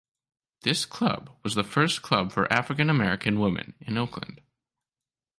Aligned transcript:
This 0.63 0.87
club 0.87 1.29
was 1.43 1.53
the 1.53 1.63
first 1.63 2.01
club 2.01 2.31
for 2.31 2.51
African 2.51 2.89
American 2.89 3.39
women 3.39 3.75
in 3.79 3.99
Oakland. 3.99 4.41